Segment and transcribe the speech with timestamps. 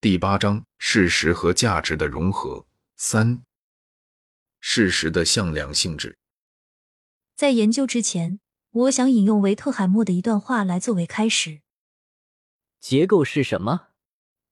[0.00, 2.68] 第八章：事实和价值的融合。
[2.94, 3.42] 三、
[4.60, 6.16] 事实的向量性质。
[7.34, 8.38] 在研究之前，
[8.70, 11.62] 我想引用维特海默的一段话来作为开始。
[12.78, 13.88] 结构是什么？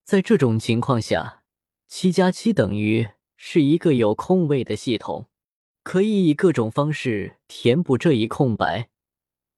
[0.03, 1.43] 在这种情况下，
[1.87, 3.07] 七加七等于
[3.37, 5.29] 是一个有空位的系统，
[5.81, 8.89] 可以以各种方式填补这一空白。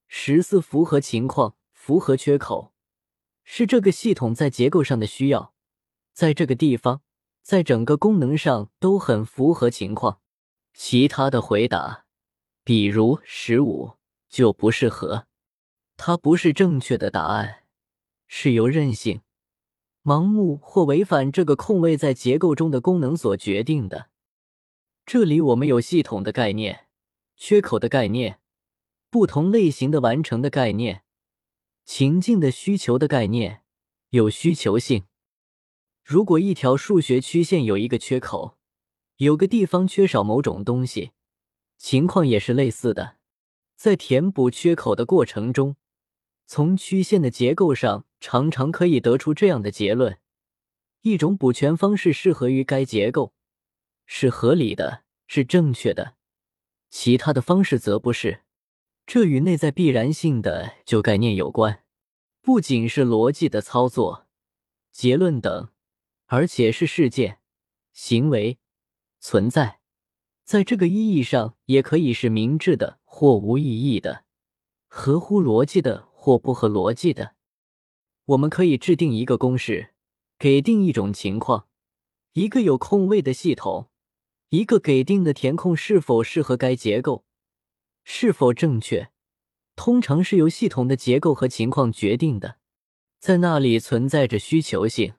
[0.08, 2.76] 十四符合情况，符合缺口，
[3.44, 5.56] 是这个系统在结构上的需要。
[6.20, 7.02] 在这个地方，
[7.42, 10.20] 在整个功能上都很符合情况。
[10.74, 12.04] 其他的回答，
[12.66, 13.93] 比如十五，
[14.28, 15.28] 就不适合。
[15.96, 17.64] 它不是正确的答案，
[18.28, 19.21] 是由任性、
[20.04, 24.10] 盲目或违反这个空位在结构中的功能所决定的。
[25.06, 26.88] 这里我们有系统的概念、
[27.38, 28.42] 缺口的概念、
[29.10, 31.04] 不同类型的完成的概念、
[31.86, 33.64] 情境的需求的概念，
[34.09, 35.06] 有需求性。
[36.09, 38.58] 如果一条数学曲线有一个缺口，
[39.18, 41.12] 有个地方缺少某种东西，
[41.78, 43.18] 情况也是类似的。
[43.76, 45.76] 在填补缺口的过程中，
[46.48, 50.18] 从曲线的结构上常常可以得出这样的结论：
[51.02, 53.36] 一种补全方式适合于该结构，
[54.08, 56.16] 是合理的，是正确的；
[56.90, 58.42] 其他的方式则不是。
[59.06, 61.84] 这与内在必然性的旧概念有关，
[62.42, 64.26] 不仅是逻辑的操作、
[64.92, 65.70] 结论等。
[66.32, 67.40] 而且是事件、
[67.92, 68.60] 行为、
[69.20, 69.80] 存在，
[70.44, 74.26] 在这个意义上，也可以是明智的或无意义的，
[74.88, 77.34] 合乎逻辑的或不合逻辑的。
[78.26, 79.96] 我们可以制定一个公式，
[80.38, 81.68] 给定一种情况，
[82.34, 83.90] 一个有空位的系统，
[84.50, 87.26] 一个给定的填空是否适合该结构，
[88.04, 89.10] 是否正确，
[89.76, 92.60] 通常是由系统的结构和情况决定的，
[93.18, 95.16] 在那里存在着需求性。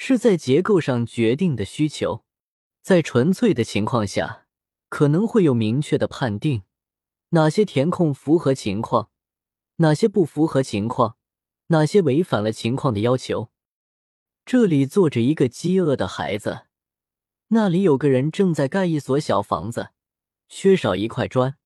[0.00, 2.22] 是在结构上决定的需求，
[2.82, 4.46] 在纯粹的情况下，
[4.88, 6.62] 可能会有明确的判定，
[7.30, 9.10] 哪些填空符合情况，
[9.78, 11.16] 哪些不符合情况，
[11.66, 13.50] 哪些违反了情况的要求。
[14.46, 16.66] 这里坐着一个饥饿的孩子，
[17.48, 19.90] 那里有个人正在盖一所小房子，
[20.48, 21.56] 缺少一块砖。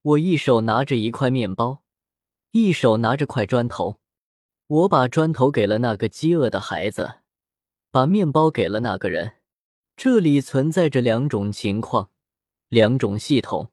[0.00, 1.82] 我一手拿着一块面包，
[2.52, 4.00] 一手拿着块砖头，
[4.66, 7.16] 我把砖头给了那个饥饿的孩子。
[7.96, 9.36] 把面包给了那个人，
[9.96, 12.10] 这里存在着两种情况，
[12.68, 13.70] 两种系统。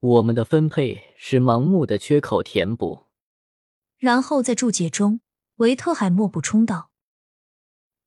[0.00, 3.04] 我们的分配是盲目的缺口填补。
[3.96, 5.20] 然后在注解中，
[5.58, 6.90] 维特海默补充道：“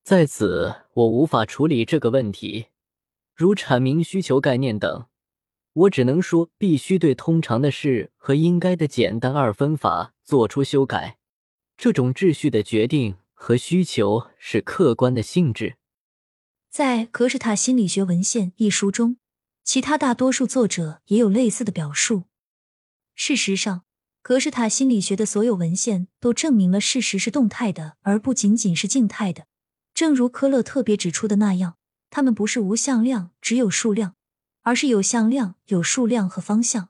[0.04, 2.66] 在此，我无法处理这个问题，
[3.34, 5.06] 如阐明需求概念等。
[5.72, 11.18] 我只能说，必须对通常的事和应该的简单二分法做出修改。
[11.78, 15.78] 这种秩序的决定。”和需求是客观的性质，
[16.70, 19.18] 在《格式塔心理学文献》一书中，
[19.64, 22.24] 其他大多数作者也有类似的表述。
[23.14, 23.86] 事实上，
[24.24, 29.46] 格式塔心理学的所有文献都证明了事实是动态的，而不仅仅是静态的。
[29.94, 31.78] 正如科勒特别指出的那样，
[32.10, 34.16] 它们不是无向量，只有数量，
[34.64, 36.90] 而是有向量、有数量和方向。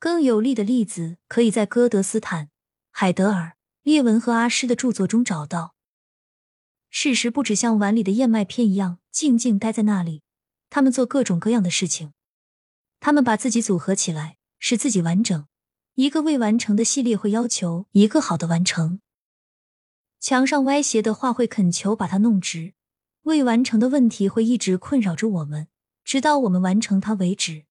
[0.00, 2.50] 更有力的例子可以在哥德斯坦、
[2.90, 3.56] 海德尔。
[3.82, 5.74] 列文和阿诗的著作中找到，
[6.88, 10.22] 事实不止像碗里的燕麦片一样静静待在那里，
[10.70, 12.12] 他们做各种各样的事情，
[13.00, 15.46] 他们把自己组合起来，使自己完整。
[15.94, 19.00] 一个未完成的系列会要求一个好的完成。
[20.20, 22.74] 墙上歪斜的画会恳求把它弄直。
[23.22, 25.66] 未完成的问题会一直困扰着我们，
[26.04, 27.64] 直到我们完成它为止。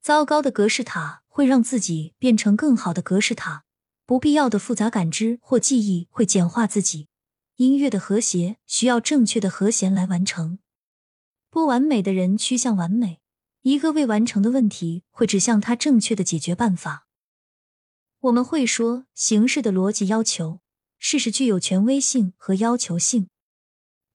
[0.00, 3.66] 糟糕的格式塔会让自己变成更好的格式塔。
[4.08, 7.08] 不必要的复杂感知或记忆会简化自己。
[7.56, 10.60] 音乐的和谐需要正确的和弦来完成。
[11.50, 13.20] 不完美的人趋向完美。
[13.60, 17.06] 一个未完成的问题会指向他正确的解决办法。
[18.20, 20.60] 我们会说，形式的逻辑要求，
[20.98, 23.28] 事实具有权威性和要求性。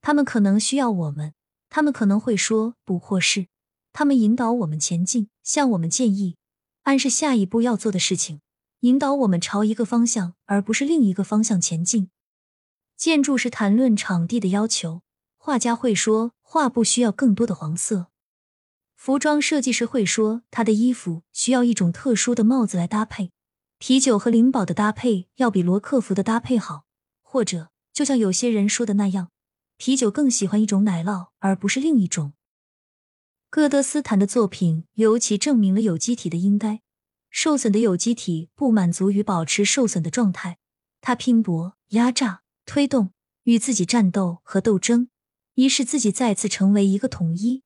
[0.02, 1.36] 他们可能需要我们，
[1.70, 3.46] 他们可能会说不或是，
[3.92, 6.38] 他们引导我们前进，向我们建议，
[6.82, 8.40] 暗示下一步要做的事情。
[8.84, 12.10] 引导我们朝一个方向，而不是另一个方向前进。
[12.98, 15.04] 建筑是谈论场地的要求，
[15.38, 18.08] 画家会说画布需要更多的黄色；
[18.98, 23.32] 服装设计师会说他的衣服需要一种特殊的帽子来搭配。
[23.78, 26.84] 啤酒和灵宝的搭配要比罗克福的搭配好，
[27.22, 29.30] 或者就像有些人说的那样，
[29.78, 32.34] 啤酒更喜欢一种奶酪而不是另一种。
[33.50, 36.82] 戈德斯坦的作品尤其证明了有机体的应该。
[37.36, 40.60] 受损的有机体不满足于保持受损的状态，
[41.02, 43.12] 它拼搏、压榨、推动，
[43.46, 45.10] 与自己战斗和斗争，
[45.56, 47.64] 以使自己再次成为一个统一。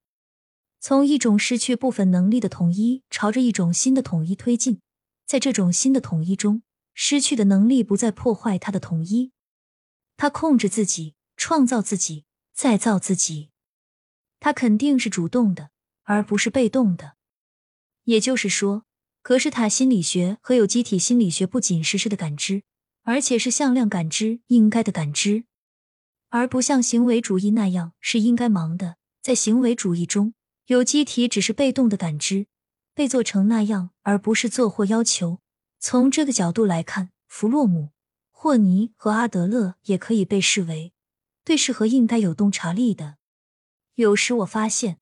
[0.80, 4.80] 从一种失去部分能力的统一，朝着一种新的统一推进。
[5.26, 9.34] 在这种新的统一中，失去的能力不再破坏他的统一。
[10.16, 12.24] 他控制自己，创造自己，
[12.54, 13.50] 再造自己。
[14.40, 15.72] 他肯定是主动的，
[16.04, 17.18] 而不是被动的。
[18.06, 18.86] 也就是说，
[19.28, 22.64] 格式塔心理学和有机体心理学不仅实施的感知，
[23.04, 25.44] 而且是向量感知应该的感知，
[26.30, 28.96] 而不像行为主义那样是应该忙的。
[29.22, 30.34] 在行为主义中，
[30.68, 32.48] 有机体只是被动的感知，
[32.96, 35.40] 被做成那样，而不是做或要求。
[35.78, 37.90] 从这个角度来看，弗洛姆、
[38.32, 40.94] 霍尼和阿德勒也可以被视为
[41.44, 43.18] 对适合应该有洞察力的。
[43.96, 45.00] 有时我发现。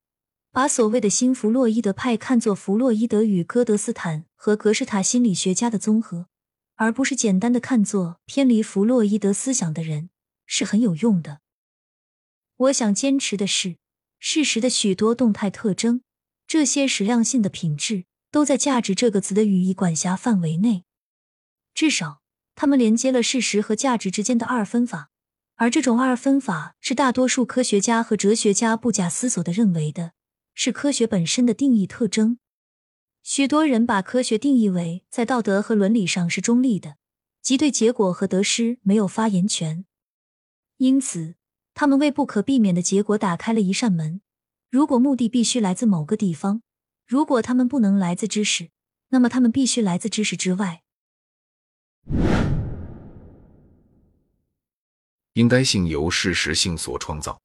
[0.56, 6.28] 把所谓的新弗洛伊德派看作弗洛伊德与戈德斯坦和格式塔心理学家的综合，
[6.76, 10.10] 而不是简单的看作偏离弗洛伊德思想的人，
[10.46, 11.42] 是很有用的。
[12.56, 13.76] 我想坚持的是，
[14.18, 16.04] 事实的许多动态特征，
[16.48, 20.86] 这些矢量性的品质，都在“价值”这个词的语义管辖范围内。
[21.74, 22.22] 至少，
[22.56, 25.10] 他们连接了事实和价值之间的二分法，
[25.56, 30.14] 而这种二分法是大多数科学家和哲学家不假思索的认为的。
[30.56, 32.40] 是科学本身的定义特征。
[33.22, 36.98] 许多人把科学定义为在道德和伦理上是中立的，
[37.42, 39.86] 即对结果和得失没有发言权。
[40.78, 41.36] 因此，
[41.74, 44.22] 他们为不可避免的结果打开了一扇门。
[44.70, 46.62] 如果目的必须来自某个地方，
[47.06, 48.70] 如果他们不能来自知识，
[49.10, 50.84] 那么他们必须来自知识之外。
[55.34, 57.42] 应该性由事实性所创造。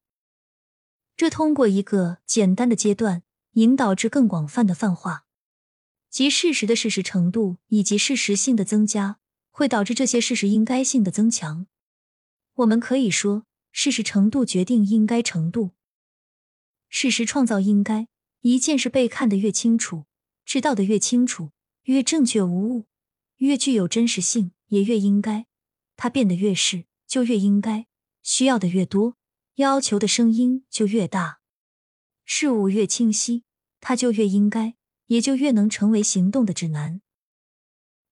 [1.21, 3.21] 这通过一个简单的阶段
[3.51, 5.27] 引导至更广泛的泛化，
[6.09, 9.19] 即事实的事实程度以及事实性的增加，
[9.51, 11.67] 会导致这些事实应该性的增强。
[12.55, 15.73] 我们可以说，事实程度决定应该程度。
[16.89, 18.07] 事实创造应该，
[18.39, 20.05] 一件事被看得越清楚，
[20.43, 21.51] 知道的越清楚，
[21.83, 22.87] 越正确无误，
[23.35, 25.45] 越具有真实性，也越应该。
[25.95, 27.85] 它变得越是，就越应该，
[28.23, 29.17] 需要的越多。
[29.61, 31.39] 要求的声音就越大，
[32.25, 33.43] 事物越清晰，
[33.79, 34.73] 它就越应该，
[35.05, 37.01] 也就越能成为行动的指南。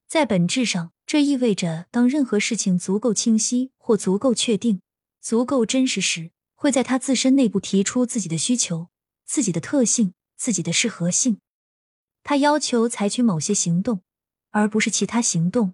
[0.08, 4.82] 在本质上，这意味着，当任何事情足够清晰或足够确定、
[5.20, 8.90] 足够真实时，会在它自身内部提出自己的需求、
[9.26, 11.42] 自己的特性、自己的适合性。
[12.22, 14.04] 它要求采取某些行动，
[14.52, 15.74] 而不是其他行动。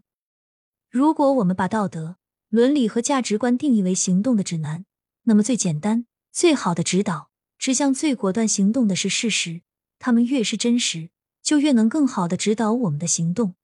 [0.89, 2.15] 如果我们把道德、
[2.47, 4.85] 伦理和价值观定义为行动的指南，
[5.27, 9.61] 那么，最简单、最好的指导，指向最果断行动的是事实。
[9.97, 11.09] 他们越是真实，
[11.41, 13.55] 就越能更好的指导我们的行动。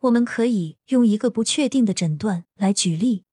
[0.00, 3.24] 我们可以用一个不确定的诊断来举例。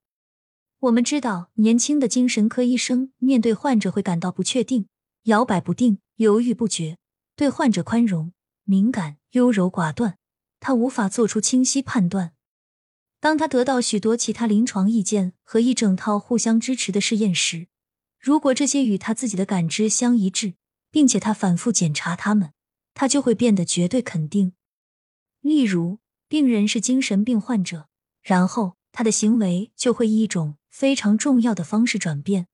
[0.80, 4.88] 我们知道，年轻的精神科医生面对患者会感到不确定、
[5.24, 7.00] 摇摆不定、犹豫不决，
[7.36, 8.32] 对患者宽容、
[8.64, 10.20] 敏感、优柔寡断，
[10.60, 12.34] 他无法做出清晰判断。
[13.20, 17.68] 当他得到许多其他临床意见和一整套互相支持的试验时，
[18.20, 20.54] 如果这些与他自己的感知相一致，
[20.92, 22.54] 并且他反复检查他们，
[22.94, 24.54] 他就会变得绝对肯定。
[25.42, 27.88] 例如，病人是精神病患者，
[28.22, 32.48] 然后他的行为就会以一种非常重要的方式转变，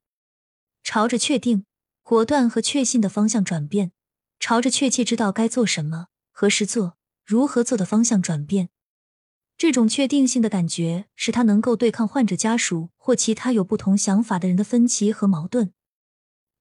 [0.84, 1.66] 朝着确定、
[2.04, 3.92] 果断和确信的方向转变，
[4.40, 8.70] 朝着确切知道该做什么、何时做、如何做的方向转变。
[9.58, 15.74] 这种确定性的感觉使他能够对抗患者家属或其他有不同想法的人的分歧和矛盾。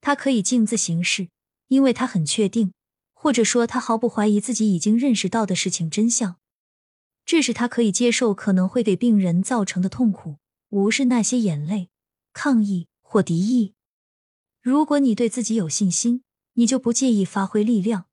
[0.01, 1.29] 他可以径自行事，
[1.69, 2.73] 因为他很确定，
[3.13, 6.37] 或者说他毫不怀疑自己已经认识到的事情真相。
[7.25, 10.39] 这使他可以接受可能会给病人造成的痛苦，
[10.71, 11.89] 无视那些眼泪、
[12.33, 13.75] 抗议或敌意。
[14.61, 18.07] 如果你对自己有信心，你就不介意发挥力量。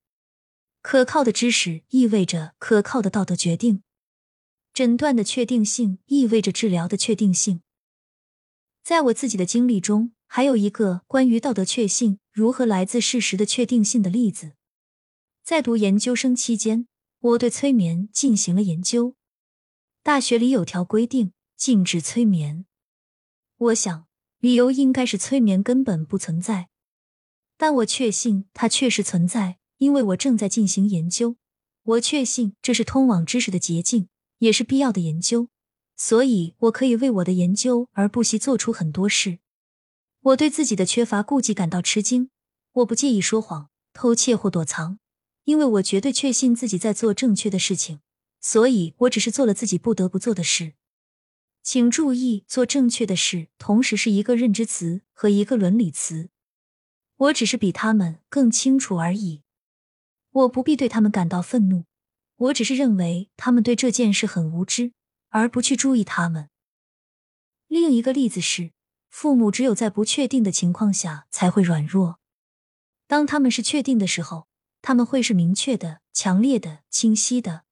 [0.81, 3.83] 可靠的知识意味着可靠的道德决定。
[4.73, 7.61] 诊断的确定性意味着治疗的确定性。
[8.83, 14.53] 在我自己的经历中，还有一个关于道德确信如何来自事实的确定性的例子。
[15.43, 16.87] 在读研究生期间，
[17.19, 19.15] 我对催眠进行了研究。
[20.01, 22.65] 大学里有条规定禁止催眠。
[23.57, 24.07] 我想，
[24.39, 26.69] 理由应该是催眠根本不存在。
[27.57, 31.35] 但我确信它确实存在，因为我正在进行研究。
[31.83, 34.07] 我确信这是通往知识的捷径。
[34.39, 35.47] 也是必要的研究，
[35.95, 39.39] 所以我可以为我的研究而不惜做出很多事。
[40.21, 42.29] 我对自己的缺乏顾忌感到吃惊。
[42.73, 44.99] 我不介意说谎、偷窃或躲藏，
[45.45, 48.01] 因为我绝对确信自己在做正确的事情。
[48.41, 50.73] 所以我只是做了自己不得不做的事。
[51.61, 56.29] 请注意，做正确的事同时是一个认知词和一个伦理词。
[57.17, 59.41] 我只是比他们更清楚而已。
[60.31, 61.83] 我不必对他们感到愤怒，
[62.39, 64.91] 我只是认为他们对这件事很无知，
[65.29, 66.49] 而不去注意他们。
[67.67, 68.71] 另一个例子是，
[69.09, 72.19] 父母只有在不确定的情况下才会软弱，
[73.07, 74.47] 当他们是确定的时候，
[74.81, 77.63] 他们会是明确的、强烈的、清晰的。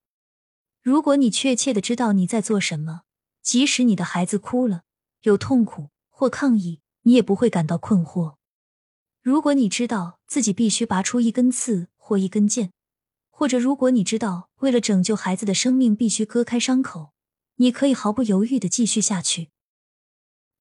[0.81, 3.01] 如果你确切的知道你在做什么。
[3.41, 4.83] 即使你的孩子哭了、
[5.21, 8.35] 有痛苦或抗议，你也不会感到困惑。
[9.21, 12.73] 如果你知道自己必须拔出一根刺或一根剑，
[13.29, 17.13] 或者如果你知道为了拯救孩子的生命必须割开伤口，
[17.55, 19.49] 你可以毫不犹豫的继续下去。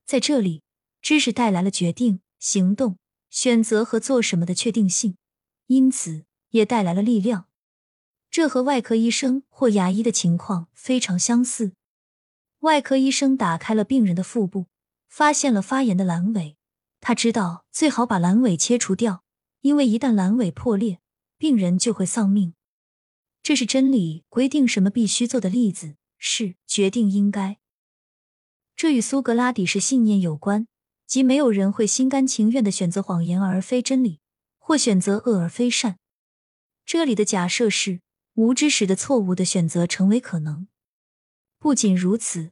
[0.05, 0.63] 在这里，
[1.01, 2.99] 知识带来了决定、行动、
[3.31, 5.17] 选择和做什么的确定性，
[5.67, 7.47] 因此也带来了力量。
[8.31, 11.73] 这和外科医生或牙医的情况非常相似。
[12.61, 14.67] 外科医生打开了病人的腹部，
[15.09, 16.57] 发现了发炎的阑尾。
[17.01, 19.23] 他知道最好把阑尾切除掉，
[19.61, 20.99] 因为一旦阑尾破裂，
[21.39, 22.55] 病人就会丧命。
[23.47, 27.59] 这是真理规定什么必须做的例子，是决定应该。
[28.75, 30.67] 这与苏格拉底式信念有关，
[31.07, 34.19] 即没有人会心甘情愿的选择谎言而非真理，
[34.59, 35.99] 或选择恶而非善。
[36.85, 38.01] 这里的假设是
[38.35, 40.67] 无知使得错误的选择成为可能。
[41.61, 42.51] 不仅如此。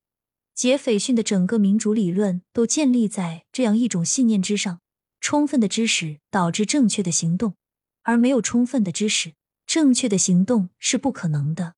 [0.54, 4.80] 杰斐逊的整个民主理论都建立在这样一种信念之上：
[5.20, 7.56] 充分的知识导致正确的行动，
[8.02, 9.34] 而没有充分的知识，
[9.74, 11.74] 正确的行动是不可能的。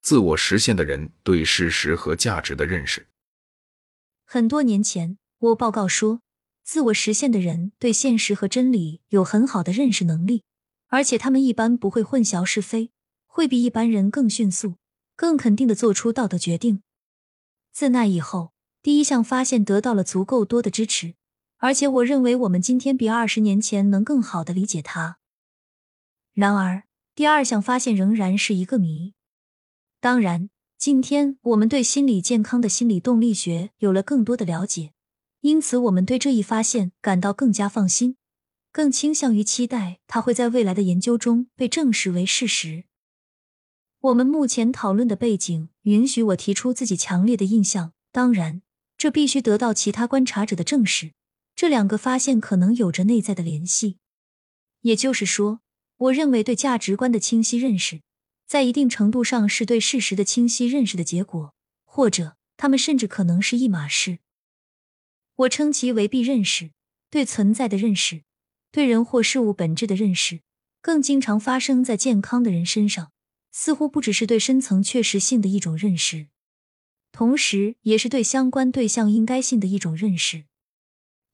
[0.00, 3.08] 自我实现的人对事实和价值的认识。
[4.24, 6.22] 很多年前，我报告说，
[6.64, 10.44] 自我实现的人对现实和真理有很好的认识能力，
[10.86, 12.90] 而且他们一般不会混淆是非。
[13.26, 14.76] 会比一般人更迅速、
[15.14, 16.82] 更肯定的做出道德决定。
[17.70, 21.16] 自那以后，第一项发现得到了足够多的支持，
[21.62, 25.18] 而且我认为我们今天比二十年前能更好的理解它。
[26.34, 26.82] 然而，
[27.14, 29.14] 第二项发现仍然是一个谜。
[30.00, 34.92] 当然，今天我们对心理健康的心理动力学有了更多的了解，
[35.42, 38.16] 因此我们对这一发现感到更加放心，
[38.72, 42.86] 更倾向于期待它会在未来的研究中被证实为事实。
[44.00, 48.62] 我们目前讨论的背景允许我提出自己强烈的印象，当然，
[48.98, 51.12] 这必须得到其他观察者的证实。
[51.62, 53.98] 这两个发现可能有着内在的联系，
[54.80, 55.60] 也就是说，
[55.96, 58.02] 我认为对价值观的清晰认识，
[58.48, 61.54] 在一定程度上是对事实的清晰认识的结果，
[61.84, 64.18] 或者他们甚至可能是一码事。
[65.36, 66.72] 我称其为必认识，
[67.08, 68.24] 对存在的认识，
[68.72, 70.40] 对人或事物本质的认识，
[70.80, 73.12] 更经常发生在健康的人身上。
[73.52, 76.26] 似乎不只是对深层确实性的一种认识，
[77.12, 80.46] 同时也是对相关对象应该性的一种认识。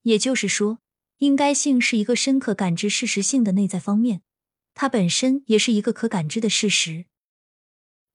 [0.02, 0.78] 也就是说，
[1.18, 4.22] 应该性是一个深刻感知事实性的内在方面，
[4.74, 7.06] 它本身也是一个可感知的事实。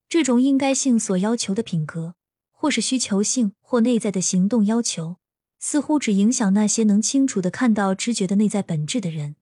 [0.07, 2.15] 这种应该性所要求的品格，
[2.51, 5.17] 或是需求性或内在的行动要求，
[5.59, 9.35] 似乎只影响那些能清楚的看到知觉的内在本质的人。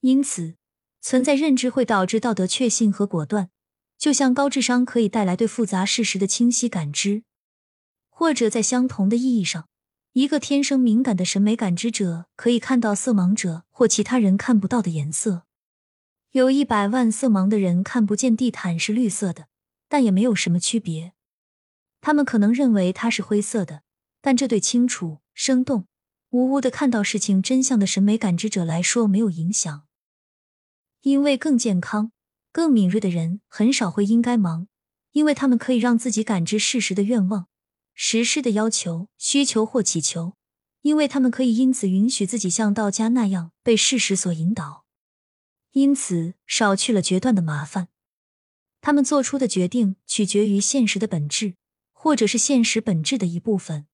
[0.00, 0.56] 因此，
[1.00, 3.50] 存在认知会导致道德确信和果断。
[3.98, 7.22] 就像高智商可以带来对复杂事实的清晰感知，
[8.10, 9.68] 或者在相同的意义上，
[10.16, 15.42] 一个天生敏感的审美感知者可以看到色盲者或其他人看不到的颜色。
[16.30, 19.48] 有一百万色盲的人看不见地毯是绿色的，
[19.90, 21.12] 但也没有什么区别。
[22.00, 23.82] 他们可能认为它是灰色的，
[24.22, 25.86] 但这对清楚、生动、
[26.30, 29.82] 无污的看到事情真相的审美感知者来说没有影响，
[31.02, 32.12] 因为更健康。
[32.50, 34.68] 更敏锐的人很少会应该忙，
[35.12, 37.48] 因为他们可以让自己感知事实的愿望、
[37.96, 40.34] 实施的要求、需求或祈求，
[40.82, 44.84] 因为他们可以因此允许自己像道家那样被事实所引导，
[45.72, 47.88] 因此少去了决断的麻烦。
[48.80, 51.54] 他们做出的决定取决于现实的本质，
[51.92, 53.88] 或者是现实本质的一部分。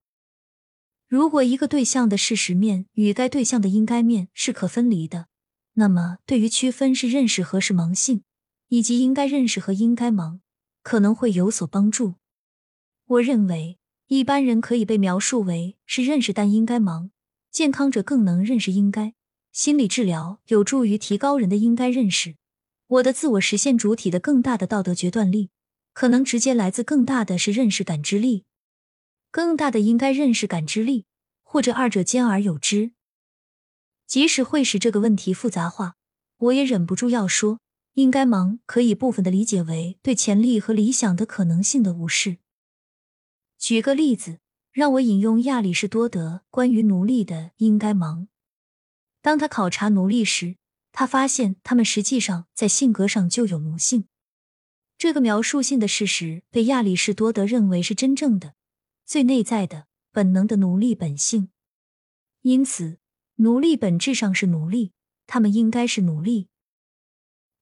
[1.08, 5.28] 如果一个对象的事实面与该对象的应该面是可分离的，
[5.74, 8.24] 那么对于区分是认识和是盲性。
[8.68, 10.40] 以及应该认识和应该盲，
[10.82, 12.14] 可能会有所帮助。
[13.04, 13.78] 我认为
[14.12, 17.10] 一般人可以被描述为是认识但应该忙，
[17.50, 19.14] 健康者更能认识应该。
[19.52, 22.36] 心理治疗有助于提高人的应该认识。
[22.88, 25.48] 我的自我实现主体的更大的道德决断力，
[25.94, 28.44] 可能直接来自更大的是认识感知力，
[29.30, 31.06] 更大的应该认识感知力，
[31.42, 32.92] 或者二者兼而有之。
[34.06, 35.94] 即使会使这个问题复杂化，
[36.36, 37.60] 我也忍不住要说。
[37.94, 42.36] 应该忙可以部分的理解为对潜力和理想的可能性的无视。
[43.62, 44.40] 举个例子，
[44.72, 48.26] 让我引用亚里士多德关于奴隶的应该忙。
[49.20, 50.56] 当他考察奴隶时，
[50.90, 54.08] 他发现他们实际上在性格上就有奴性。
[54.98, 58.54] 这个描述性的事实被亚里士多德认为是真正的、
[59.06, 61.50] 最内在的、本能的奴隶本性。
[62.40, 62.98] 因此，
[63.36, 64.90] 奴隶本质上是奴隶，
[65.28, 66.48] 他们应该是奴隶。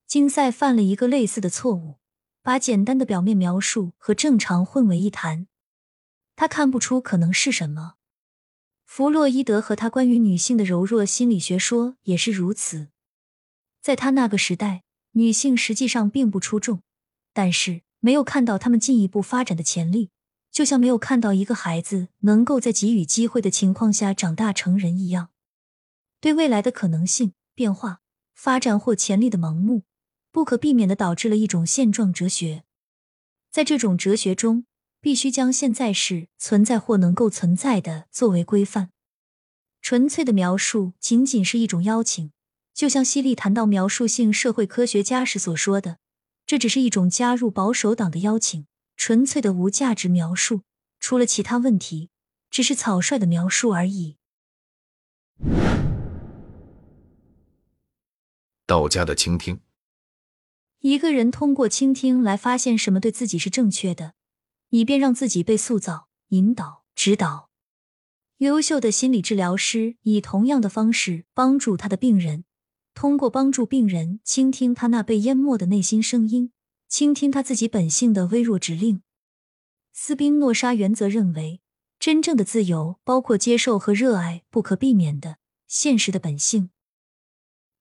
[0.07, 1.99] 金赛犯了一个类似的错误，
[2.41, 5.45] 把简单的表面描述和正常混为一谈。
[6.35, 7.95] 他看不出可能是什么。
[8.85, 12.89] 弗洛伊德和他关于女性的柔弱心理学说也是如此。
[13.81, 16.81] 在他那个时代，女性实际上并不出众，
[17.33, 20.09] 但是没有看到她们进一步发展的潜力，
[20.51, 25.29] 就像没有看到一个孩子能够在给予机会的情况下长大成人一样。
[26.19, 28.01] 对未来的可能性、变化、
[28.35, 29.83] 发展或潜力的盲目。
[30.33, 32.63] 不可避免的导致了一种现状哲学，
[33.51, 34.65] 在这种哲学中，
[35.01, 38.91] 必须将现在是存在或能够存在的作为规范。
[39.81, 42.31] 纯粹的描述仅仅是一种邀请，
[42.73, 45.97] 就像西利谈到描述性社会科学家时所说的，
[46.45, 48.67] 这只是一种加入保守党的邀请。
[48.95, 50.61] 纯粹的无价值描述，
[50.99, 52.11] 除了其他问题，
[52.51, 54.17] 只是草率的描述而已。
[58.67, 59.59] 道家的倾听。
[60.81, 64.13] 一个人通过倾听来发现什么对自己是正确的，
[64.71, 67.49] 以便让自己被塑造、引导、指导。
[68.39, 72.43] 优秀的心理治疗师以同样的方式帮助他的病人，
[72.93, 76.51] 通过帮助病人倾听他那被淹没的内心声音，
[76.89, 79.03] 倾听他自己本性的微弱指令。
[79.93, 81.61] 斯宾诺莎原则认为，
[81.99, 85.37] 真正的自由包括接受和热爱不可避免的
[85.67, 86.71] 现实的本性。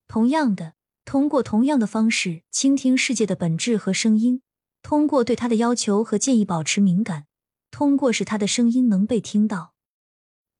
[0.06, 0.74] 同样的。
[1.02, 4.42] 通过同样的方式倾听世界的本质和声音，
[4.82, 7.26] 通过对他的要求和建议保持敏感，
[7.70, 9.74] 通过使他的声音能被听到，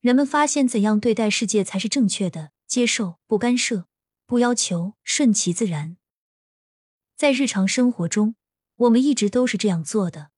[0.00, 3.86] 人们发现怎样对待世界才是正确的：接受，不干涉，
[4.26, 5.96] 不要求，顺其自然。
[7.16, 8.36] 在日常生活中，
[8.76, 10.30] 我们一直都是这样做的。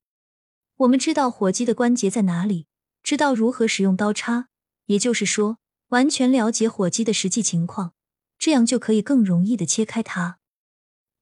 [0.79, 2.67] 我们知道火鸡的关节在哪里，
[3.03, 4.49] 知道如何使用刀叉，
[4.87, 7.93] 也就是说，完全了解火鸡的实际情况。
[8.39, 10.41] 这样就可以更容易的切开它。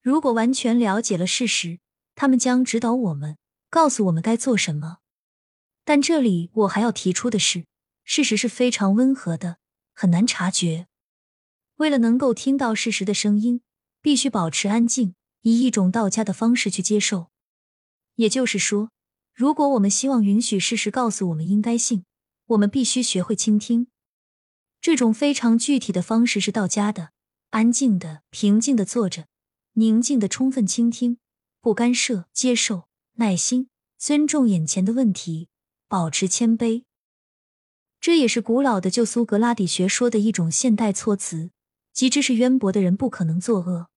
[0.01, 1.81] 如果完全了解了事实，
[2.20, 3.38] 他们将指导我们，
[3.70, 4.98] 告诉我们该做什么。
[5.87, 7.64] 但这里我还要提出的是，
[8.04, 9.56] 事实是非常温和的，
[9.94, 10.87] 很难察觉。
[11.76, 13.62] 为了能够听到事实的声音，
[14.02, 17.30] 必须保持安静，以一种道家的方式去接受。
[18.16, 18.90] 也就是说，
[19.33, 22.04] 如果我们希望允许事实告诉我们应该信，
[22.48, 23.87] 我们必须学会倾听。
[24.83, 27.12] 这种非常具体的方式是道家的，
[27.48, 29.26] 安静的、平静的坐着，
[29.72, 31.16] 宁静的充分倾听，
[31.62, 33.68] 不干涉，接受，耐心，
[33.99, 35.49] 尊重眼前的问题，
[35.88, 36.85] 保持谦卑。
[38.01, 41.51] 这也是古老的旧苏格拉底学说的一种现代措辞，
[41.92, 43.88] 即知识渊博的人不可能作恶。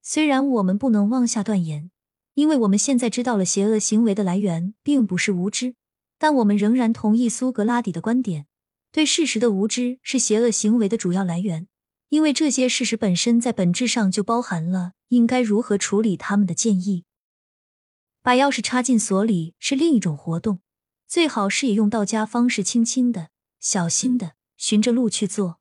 [0.00, 1.90] 虽然我们不能妄下断言，
[2.34, 5.74] 因为我们现在知道了邪恶行为的来源并不是无知，
[6.18, 8.46] 但我们仍然同意苏格拉底的观点。
[8.92, 11.66] 对事实的无知是邪恶行为的主要来源，
[12.08, 17.04] 因为这些事实本身在本质上就包含了应该如何处理他们的建议。
[18.22, 20.60] 把钥匙插进锁里是另一种活动，
[21.06, 25.60] 最好是以用道家方式，轻轻的、小心的循着路去做。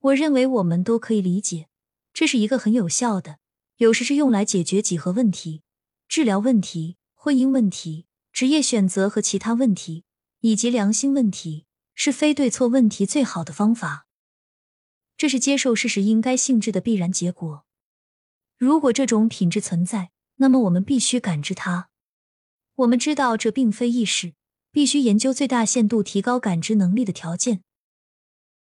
[0.00, 1.68] 我认为我们都可以理解，
[2.12, 3.38] 这是一个很有效的，
[3.76, 5.62] 有时是用来解决几何问题、
[6.08, 10.04] 治疗问题、婚姻问题、职业选择和其他问题，
[10.40, 11.66] 以及良心问题。
[12.02, 14.06] 是非对错问题最好的方法，
[15.20, 17.66] 这是接受事实应该性质的必然结果。
[18.56, 21.90] 如果这种品质存在，那么我们必须感知它。
[22.76, 24.32] 我们知道这并非易事，
[24.72, 27.60] 必须研究最大限度提高感知能力的条件，